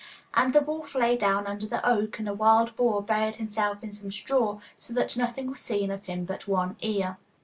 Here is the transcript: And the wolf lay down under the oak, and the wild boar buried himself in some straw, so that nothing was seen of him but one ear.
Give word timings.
And 0.33 0.51
the 0.51 0.61
wolf 0.63 0.95
lay 0.95 1.15
down 1.15 1.45
under 1.45 1.67
the 1.67 1.87
oak, 1.87 2.17
and 2.17 2.27
the 2.27 2.33
wild 2.33 2.75
boar 2.75 3.03
buried 3.03 3.35
himself 3.35 3.83
in 3.83 3.91
some 3.93 4.11
straw, 4.11 4.59
so 4.79 4.95
that 4.95 5.15
nothing 5.15 5.47
was 5.51 5.59
seen 5.59 5.91
of 5.91 6.05
him 6.05 6.25
but 6.25 6.47
one 6.47 6.75
ear. 6.81 7.17